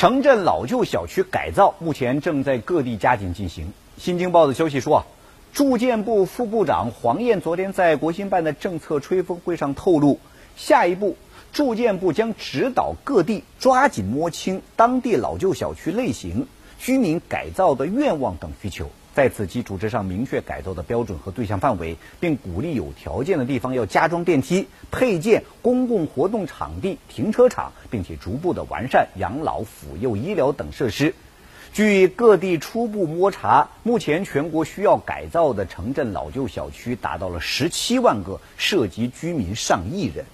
[0.00, 3.70] 城镇老旧小区改造目前正在各地加紧进行。
[3.98, 5.04] 新京报的消息说啊，
[5.52, 10.18] 住建部副部长黄燕昨天在国新办的政策吹风会上透露，
[10.56, 11.18] 下一步
[11.52, 16.46] 住建部将指导各地抓紧摸清当地老旧小区类型、
[16.78, 18.88] 居民改造的愿望等需求。
[19.14, 31.14] 在此基础之上，明确改造的标准和对象范围，并鼓励有条件的地方要加装电梯、配建公共活动场地、停车场，并且逐步的完善养老、抚幼、医疗等设施。
[31.72, 40.24] 据各地初步摸查，目前全国需要改造的城镇老旧小区达到了十七万个，涉及居民上亿人。